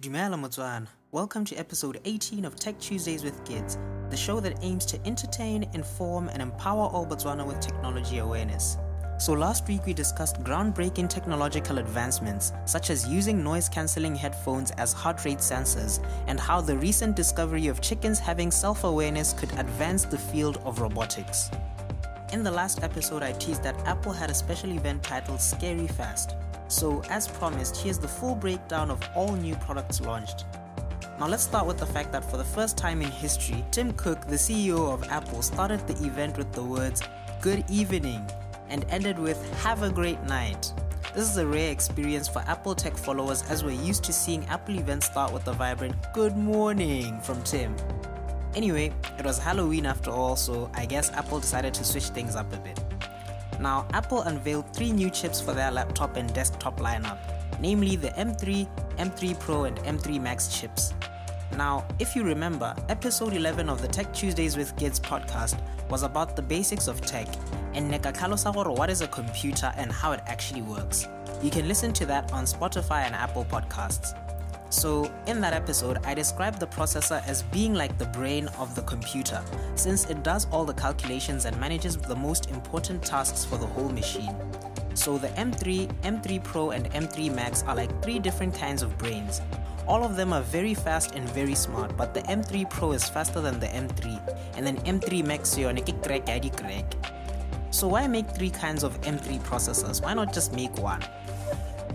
Dumela 0.00 0.40
Motswana. 0.40 0.86
Welcome 1.12 1.44
to 1.44 1.56
episode 1.56 2.00
18 2.06 2.46
of 2.46 2.56
Tech 2.56 2.80
Tuesdays 2.80 3.22
with 3.22 3.44
Giddz, 3.44 3.76
the 4.08 4.16
show 4.16 4.40
that 4.40 4.56
aims 4.62 4.86
to 4.86 5.06
entertain, 5.06 5.68
inform, 5.74 6.30
and 6.30 6.40
empower 6.40 6.88
all 6.88 7.04
Botswana 7.04 7.46
with 7.46 7.60
technology 7.60 8.16
awareness. 8.16 8.78
So, 9.18 9.34
last 9.34 9.68
week 9.68 9.84
we 9.84 9.92
discussed 9.92 10.42
groundbreaking 10.42 11.10
technological 11.10 11.76
advancements, 11.76 12.54
such 12.64 12.88
as 12.88 13.06
using 13.08 13.44
noise 13.44 13.68
cancelling 13.68 14.14
headphones 14.14 14.70
as 14.78 14.94
heart 14.94 15.22
rate 15.26 15.40
sensors, 15.40 16.02
and 16.28 16.40
how 16.40 16.62
the 16.62 16.78
recent 16.78 17.14
discovery 17.14 17.66
of 17.66 17.82
chickens 17.82 18.18
having 18.18 18.50
self 18.50 18.84
awareness 18.84 19.34
could 19.34 19.52
advance 19.58 20.06
the 20.06 20.16
field 20.16 20.62
of 20.64 20.80
robotics. 20.80 21.50
In 22.32 22.42
the 22.42 22.50
last 22.50 22.82
episode, 22.82 23.22
I 23.22 23.32
teased 23.32 23.64
that 23.64 23.76
Apple 23.86 24.14
had 24.14 24.30
a 24.30 24.34
special 24.34 24.70
event 24.70 25.02
titled 25.02 25.42
Scary 25.42 25.88
Fast. 25.88 26.36
So, 26.70 27.02
as 27.10 27.26
promised, 27.26 27.76
here's 27.76 27.98
the 27.98 28.06
full 28.06 28.36
breakdown 28.36 28.92
of 28.92 29.02
all 29.16 29.34
new 29.34 29.56
products 29.56 30.00
launched. 30.00 30.44
Now, 31.18 31.26
let's 31.26 31.42
start 31.42 31.66
with 31.66 31.78
the 31.78 31.86
fact 31.86 32.12
that 32.12 32.24
for 32.30 32.36
the 32.36 32.44
first 32.44 32.78
time 32.78 33.02
in 33.02 33.10
history, 33.10 33.64
Tim 33.72 33.92
Cook, 33.94 34.24
the 34.28 34.36
CEO 34.36 34.94
of 34.94 35.02
Apple, 35.10 35.42
started 35.42 35.84
the 35.88 36.06
event 36.06 36.38
with 36.38 36.52
the 36.52 36.62
words, 36.62 37.02
Good 37.40 37.64
evening, 37.68 38.24
and 38.68 38.86
ended 38.88 39.18
with, 39.18 39.36
Have 39.64 39.82
a 39.82 39.90
great 39.90 40.22
night. 40.22 40.72
This 41.12 41.28
is 41.28 41.38
a 41.38 41.46
rare 41.46 41.72
experience 41.72 42.28
for 42.28 42.38
Apple 42.46 42.76
Tech 42.76 42.96
followers 42.96 43.42
as 43.50 43.64
we're 43.64 43.82
used 43.82 44.04
to 44.04 44.12
seeing 44.12 44.44
Apple 44.46 44.78
events 44.78 45.06
start 45.06 45.32
with 45.32 45.44
the 45.44 45.52
vibrant 45.52 45.96
Good 46.14 46.36
morning 46.36 47.20
from 47.20 47.42
Tim. 47.42 47.74
Anyway, 48.54 48.92
it 49.18 49.24
was 49.24 49.40
Halloween 49.40 49.86
after 49.86 50.12
all, 50.12 50.36
so 50.36 50.70
I 50.74 50.86
guess 50.86 51.10
Apple 51.10 51.40
decided 51.40 51.74
to 51.74 51.84
switch 51.84 52.10
things 52.10 52.36
up 52.36 52.52
a 52.52 52.58
bit. 52.58 52.80
Now, 53.60 53.86
Apple 53.92 54.22
unveiled 54.22 54.72
three 54.74 54.90
new 54.90 55.10
chips 55.10 55.38
for 55.40 55.52
their 55.52 55.70
laptop 55.70 56.16
and 56.16 56.32
desktop 56.32 56.80
lineup, 56.80 57.18
namely 57.60 57.94
the 57.94 58.08
M3, 58.08 58.66
M3 58.96 59.38
Pro, 59.38 59.64
and 59.64 59.76
M3 59.80 60.18
Max 60.20 60.48
chips. 60.48 60.94
Now, 61.56 61.84
if 61.98 62.16
you 62.16 62.24
remember, 62.24 62.74
episode 62.88 63.34
11 63.34 63.68
of 63.68 63.82
the 63.82 63.88
Tech 63.88 64.14
Tuesdays 64.14 64.56
with 64.56 64.74
Giddz 64.76 64.98
podcast 64.98 65.60
was 65.90 66.04
about 66.04 66.36
the 66.36 66.42
basics 66.42 66.88
of 66.88 67.00
tech 67.02 67.28
and 67.74 67.92
Nekakalo 67.92 68.76
what 68.76 68.88
is 68.88 69.02
a 69.02 69.08
computer 69.08 69.72
and 69.76 69.92
how 69.92 70.12
it 70.12 70.20
actually 70.26 70.62
works. 70.62 71.06
You 71.42 71.50
can 71.50 71.68
listen 71.68 71.92
to 71.94 72.06
that 72.06 72.32
on 72.32 72.44
Spotify 72.44 73.02
and 73.02 73.14
Apple 73.14 73.44
Podcasts. 73.44 74.29
So, 74.70 75.10
in 75.26 75.40
that 75.40 75.52
episode, 75.52 75.98
I 76.04 76.14
described 76.14 76.60
the 76.60 76.66
processor 76.68 77.26
as 77.26 77.42
being 77.42 77.74
like 77.74 77.98
the 77.98 78.06
brain 78.06 78.46
of 78.56 78.76
the 78.76 78.82
computer, 78.82 79.42
since 79.74 80.08
it 80.08 80.22
does 80.22 80.46
all 80.52 80.64
the 80.64 80.74
calculations 80.74 81.44
and 81.44 81.58
manages 81.58 81.96
the 81.96 82.14
most 82.14 82.50
important 82.50 83.02
tasks 83.02 83.44
for 83.44 83.58
the 83.58 83.66
whole 83.66 83.88
machine. 83.88 84.32
So, 84.94 85.18
the 85.18 85.26
M3, 85.30 85.88
M3 86.02 86.44
Pro, 86.44 86.70
and 86.70 86.88
M3 86.92 87.34
Max 87.34 87.64
are 87.64 87.74
like 87.74 87.90
three 88.00 88.20
different 88.20 88.54
kinds 88.54 88.82
of 88.82 88.96
brains. 88.96 89.40
All 89.88 90.04
of 90.04 90.14
them 90.14 90.32
are 90.32 90.42
very 90.42 90.74
fast 90.74 91.16
and 91.16 91.28
very 91.30 91.56
smart, 91.56 91.96
but 91.96 92.14
the 92.14 92.20
M3 92.22 92.70
Pro 92.70 92.92
is 92.92 93.08
faster 93.08 93.40
than 93.40 93.58
the 93.58 93.66
M3, 93.66 94.56
and 94.56 94.64
then 94.64 94.76
M3 94.82 95.26
Max 95.26 95.58
is 95.58 95.66
crack. 96.56 96.94
So 97.72 97.88
why 97.88 98.06
make 98.06 98.30
three 98.36 98.50
kinds 98.50 98.84
of 98.84 99.00
M3 99.00 99.40
processors? 99.40 100.00
Why 100.00 100.14
not 100.14 100.32
just 100.32 100.52
make 100.52 100.76
one? 100.78 101.02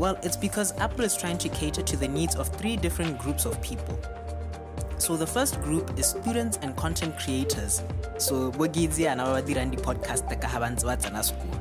Well, 0.00 0.18
it's 0.22 0.34
because 0.34 0.72
Apple 0.78 1.04
is 1.04 1.14
trying 1.14 1.36
to 1.36 1.50
cater 1.50 1.82
to 1.82 1.94
the 1.94 2.08
needs 2.08 2.34
of 2.34 2.48
three 2.48 2.74
different 2.74 3.18
groups 3.18 3.44
of 3.44 3.60
people. 3.60 4.00
So 4.96 5.14
the 5.14 5.26
first 5.26 5.60
group 5.60 5.98
is 5.98 6.06
students 6.06 6.58
and 6.62 6.74
content 6.74 7.18
creators. 7.18 7.82
So 8.16 8.50
Bogidzi 8.50 9.08
and 9.08 9.20
our 9.20 9.42
Dirandi 9.42 9.78
podcast 9.78 10.24
ka 10.40 11.20
school. 11.20 11.60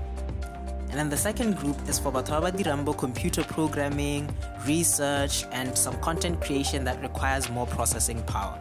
And 0.90 0.92
then 0.94 1.10
the 1.10 1.18
second 1.18 1.58
group 1.58 1.76
is 1.90 2.00
for 2.00 2.14
Batawaba 2.14 2.54
Dirambo 2.54 2.98
computer 2.98 3.44
programming, 3.44 4.34
research, 4.66 5.44
and 5.52 5.78
some 5.78 6.00
content 6.00 6.40
creation 6.40 6.86
that 6.86 7.02
requires 7.02 7.50
more 7.50 7.68
processing 7.68 8.24
power. 8.24 8.58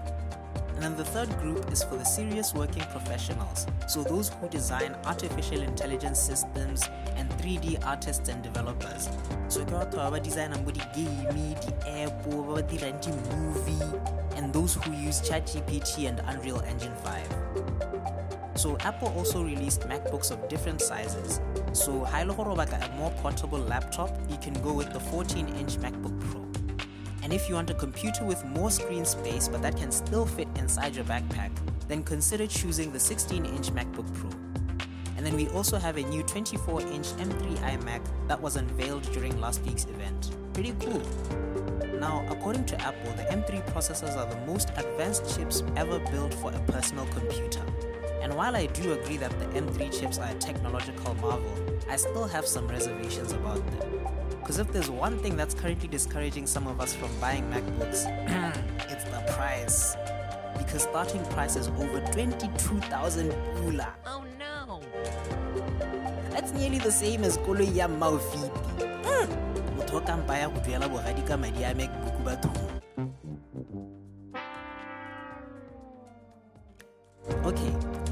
And 0.78 0.84
then 0.84 0.96
the 0.96 1.10
third 1.10 1.28
group 1.40 1.72
is 1.72 1.82
for 1.82 1.96
the 1.96 2.04
serious 2.04 2.54
working 2.54 2.84
professionals, 2.92 3.66
so 3.88 4.04
those 4.04 4.28
who 4.28 4.48
design 4.48 4.94
artificial 5.06 5.60
intelligence 5.60 6.20
systems 6.20 6.88
and 7.16 7.28
3D 7.30 7.84
artists 7.84 8.28
and 8.28 8.44
developers. 8.44 9.08
So 9.48 9.64
ke 9.66 9.74
batho 9.74 9.98
ba 9.98 10.22
design 10.22 10.54
mo 10.54 10.70
di-game 10.70 11.58
di-app 11.58 12.22
ba 12.30 12.62
ba 12.62 13.10
movie 13.42 13.82
and 14.38 14.54
those 14.54 14.78
who 14.78 14.94
use 14.94 15.18
ChatGPT 15.18 16.06
and 16.06 16.22
Unreal 16.30 16.62
Engine 16.62 16.94
5. 17.02 18.54
So 18.54 18.78
Apple 18.78 19.10
also 19.18 19.42
released 19.42 19.82
MacBooks 19.90 20.30
of 20.30 20.46
different 20.46 20.78
sizes. 20.78 21.42
So 21.74 22.06
ha 22.06 22.22
ile 22.22 22.30
a 22.30 22.88
more 22.94 23.10
portable 23.18 23.58
laptop, 23.58 24.14
you 24.30 24.38
can 24.38 24.54
go 24.62 24.78
with 24.78 24.94
the 24.94 25.02
14-inch 25.10 25.82
MacBook 25.82 26.14
Pro. 26.30 26.47
And 27.28 27.34
if 27.34 27.46
you 27.46 27.56
want 27.56 27.68
a 27.68 27.74
computer 27.74 28.24
with 28.24 28.42
more 28.46 28.70
screen 28.70 29.04
space 29.04 29.48
but 29.48 29.60
that 29.60 29.76
can 29.76 29.92
still 29.92 30.24
fit 30.24 30.48
inside 30.56 30.96
your 30.96 31.04
backpack, 31.04 31.50
then 31.86 32.02
consider 32.02 32.46
choosing 32.46 32.90
the 32.90 32.98
16 32.98 33.44
inch 33.44 33.68
MacBook 33.70 34.10
Pro. 34.14 34.30
And 35.18 35.26
then 35.26 35.36
we 35.36 35.46
also 35.48 35.76
have 35.76 35.98
a 35.98 36.02
new 36.04 36.22
24 36.22 36.80
inch 36.80 37.08
M3 37.18 37.56
iMac 37.58 38.00
that 38.28 38.40
was 38.40 38.56
unveiled 38.56 39.02
during 39.12 39.38
last 39.42 39.60
week's 39.66 39.84
event. 39.84 40.30
Pretty 40.54 40.74
cool. 40.80 41.02
Now, 42.00 42.24
according 42.30 42.64
to 42.64 42.80
Apple, 42.80 43.12
the 43.12 43.24
M3 43.24 43.62
processors 43.74 44.16
are 44.16 44.24
the 44.24 44.40
most 44.46 44.70
advanced 44.78 45.36
chips 45.36 45.62
ever 45.76 45.98
built 46.10 46.32
for 46.32 46.50
a 46.50 46.60
personal 46.60 47.04
computer. 47.08 47.62
And 48.22 48.32
while 48.32 48.56
I 48.56 48.68
do 48.68 48.94
agree 48.94 49.18
that 49.18 49.38
the 49.38 49.44
M3 49.48 50.00
chips 50.00 50.16
are 50.16 50.30
a 50.30 50.34
technological 50.36 51.14
marvel, 51.16 51.78
I 51.90 51.96
still 51.96 52.26
have 52.26 52.46
some 52.46 52.66
reservations 52.68 53.32
about 53.32 53.56
them. 53.72 54.17
Because 54.48 54.60
if 54.60 54.72
there's 54.72 54.88
one 54.88 55.18
thing 55.18 55.36
that's 55.36 55.52
currently 55.52 55.88
discouraging 55.88 56.46
some 56.46 56.66
of 56.66 56.80
us 56.80 56.94
from 56.94 57.10
buying 57.20 57.44
MacBooks, 57.50 58.06
it's 58.88 59.04
the 59.04 59.22
price. 59.36 59.94
Because 60.56 60.84
starting 60.84 61.22
price 61.26 61.54
is 61.54 61.68
over 61.68 62.00
22,000 62.12 63.30
pula. 63.30 63.92
Oh 64.06 64.24
no! 64.38 64.80
That's 66.30 66.52
nearly 66.52 66.78
the 66.78 66.90
same 66.90 67.24
as 67.24 67.36
koloi 67.36 67.76
ya 67.76 67.88
Maufiti. 67.88 68.48
Hmm. 69.04 69.28
Motho 69.76 69.98
o 69.98 70.00
ka 70.00 70.16
mpaya 70.16 70.48
go 70.48 70.60
duela 70.60 70.88
bogadi 70.88 71.26
ka 71.28 71.36
madi 71.36 71.64
a 71.64 71.74
MacBook 71.74 72.24
bathong. 72.24 72.67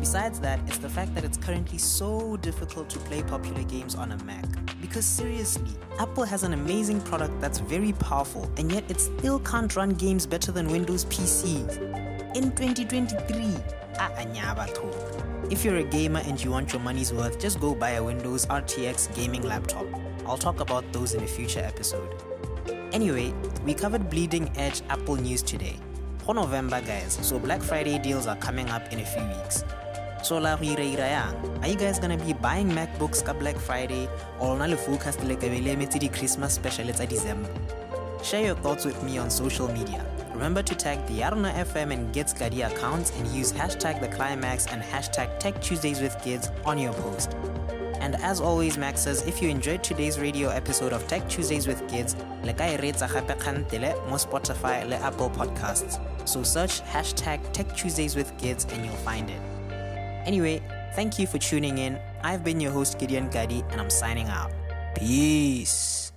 Besides 0.07 0.39
that, 0.39 0.61
it's 0.69 0.79
the 0.79 0.89
fact 0.89 1.13
that 1.17 1.25
it's 1.25 1.37
currently 1.37 1.79
so 1.79 2.37
difficult 2.37 2.89
to 2.89 2.97
play 3.01 3.25
popular 3.25 3.65
games 3.65 3.97
on 3.97 4.13
a 4.13 4.17
Mac. 4.23 4.45
Because 4.81 5.05
seriously, 5.05 5.73
Apple 5.99 6.23
has 6.23 6.45
an 6.45 6.53
amazing 6.53 7.01
product 7.01 7.41
that's 7.41 7.59
very 7.59 7.91
powerful, 7.91 8.49
and 8.57 8.71
yet 8.71 8.89
it 8.89 9.01
still 9.01 9.41
can't 9.41 9.75
run 9.75 9.91
games 9.95 10.25
better 10.25 10.53
than 10.53 10.69
Windows 10.71 11.05
PCs. 11.07 12.37
In 12.37 12.53
2023, 12.53 13.53
ah, 13.99 14.13
ah, 14.17 15.47
if 15.51 15.65
you're 15.65 15.79
a 15.79 15.83
gamer 15.83 16.21
and 16.21 16.43
you 16.43 16.53
want 16.53 16.73
your 16.73 16.83
money's 16.83 17.13
worth, 17.13 17.41
just 17.41 17.59
go 17.59 17.75
buy 17.75 17.91
a 17.91 18.05
Windows 18.05 18.47
RTX 18.47 19.13
gaming 19.17 19.43
laptop. 19.43 19.87
I'll 20.25 20.39
talk 20.39 20.61
about 20.61 20.85
those 20.93 21.15
in 21.15 21.25
a 21.25 21.27
future 21.27 21.65
episode. 21.65 22.09
Anyway, 22.93 23.35
we 23.65 23.75
covered 23.75 24.09
bleeding 24.09 24.53
edge 24.55 24.83
Apple 24.89 25.17
news 25.17 25.43
today. 25.43 25.75
For 26.19 26.33
November, 26.33 26.81
guys, 26.81 27.19
so 27.23 27.41
Black 27.41 27.61
Friday 27.61 27.99
deals 27.99 28.29
are 28.29 28.37
coming 28.37 28.69
up 28.71 28.93
in 28.93 29.01
a 29.01 29.05
few 29.05 29.23
weeks. 29.23 29.65
So 30.27 30.39
la 30.39 30.57
go 30.57 30.65
ira 30.65 31.07
yang 31.09 31.35
are 31.63 31.69
you 31.69 31.77
guys 31.77 32.01
gonna 32.01 32.17
be 32.19 32.33
buying 32.33 32.69
macbooks 32.69 33.23
ka 33.25 33.33
black 33.33 33.59
friday 33.67 34.09
or 34.41 34.59
na 34.59 34.67
le 34.67 34.77
focus 34.77 35.17
le 35.23 35.37
di-christmas 35.37 36.55
special 36.55 36.91
tsa 36.93 37.07
december 37.07 37.49
share 38.25 38.45
your 38.47 38.57
thoughts 38.57 38.85
with 38.85 39.01
me 39.05 39.19
on 39.19 39.31
social 39.31 39.69
media 39.69 40.05
remember 40.35 40.65
to 40.65 40.75
tag 40.75 40.99
the 41.07 41.21
Yarona 41.21 41.55
FM 41.63 41.93
and 41.93 42.13
Giddz 42.13 42.37
Gadi 42.37 42.63
accounts 42.63 43.13
and 43.17 43.29
use 43.29 43.53
hashtag 43.53 44.01
the 44.01 44.09
climax 44.09 44.67
and 44.67 44.83
hashtag 44.83 45.39
Tech 45.39 45.63
Tuesdays 45.63 46.01
with 46.01 46.19
Giddz 46.25 46.51
on 46.67 46.77
your 46.77 46.93
post. 46.95 47.37
And 48.01 48.17
as 48.17 48.41
always, 48.41 48.77
Maxers, 48.77 49.27
if 49.27 49.41
you 49.41 49.49
enjoyed 49.49 49.83
today's 49.83 50.19
radio 50.21 50.51
episode 50.51 50.93
of 50.93 51.07
Tech 51.07 51.29
Tuesdays 51.29 51.67
with 51.67 51.81
Giddz, 51.89 52.15
e 52.45 52.77
reetsa 52.83 53.09
gape 53.15 53.39
kgantele 53.39 53.95
mo 54.11 54.17
Spotify 54.17 54.87
le 54.89 54.97
Apple 54.97 55.31
Podcasts. 55.31 56.01
So 56.29 56.43
search 56.43 56.83
hashtag 56.83 57.53
Tech 57.53 57.77
Tuesdays 57.77 58.17
with 58.17 58.37
Giddz 58.37 58.71
and 58.73 58.85
you'll 58.85 59.05
find 59.11 59.31
it. 59.31 59.56
Anyway, 60.27 60.61
thank 60.95 61.19
you 61.19 61.27
for 61.27 61.39
tuning 61.39 61.79
in. 61.79 61.99
I've 62.23 62.43
been 62.43 62.61
your 62.61 62.73
host, 62.73 62.99
Gideon 62.99 63.31
Gadi, 63.31 63.65
and 63.71 63.81
I'm 63.81 63.91
signing 63.91 64.27
out. 64.27 64.51
Peace. 64.95 66.13